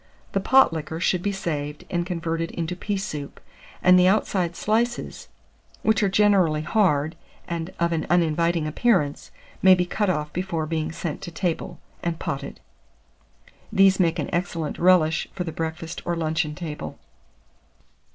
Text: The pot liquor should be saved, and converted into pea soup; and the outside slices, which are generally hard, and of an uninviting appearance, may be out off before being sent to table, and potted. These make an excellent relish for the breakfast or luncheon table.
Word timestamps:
The 0.31 0.39
pot 0.39 0.73
liquor 0.73 0.99
should 0.99 1.21
be 1.21 1.31
saved, 1.31 1.83
and 1.91 2.07
converted 2.07 2.49
into 2.49 2.75
pea 2.75 2.97
soup; 2.97 3.39
and 3.83 3.99
the 3.99 4.07
outside 4.07 4.55
slices, 4.55 5.27
which 5.83 6.01
are 6.01 6.09
generally 6.09 6.63
hard, 6.63 7.15
and 7.47 7.69
of 7.79 7.91
an 7.91 8.07
uninviting 8.09 8.65
appearance, 8.65 9.29
may 9.61 9.75
be 9.75 9.87
out 9.99 10.09
off 10.09 10.33
before 10.33 10.65
being 10.65 10.91
sent 10.91 11.21
to 11.21 11.31
table, 11.31 11.77
and 12.01 12.17
potted. 12.17 12.59
These 13.71 13.99
make 13.99 14.17
an 14.17 14.33
excellent 14.33 14.79
relish 14.79 15.27
for 15.33 15.43
the 15.43 15.51
breakfast 15.51 16.01
or 16.03 16.15
luncheon 16.15 16.55
table. 16.55 16.97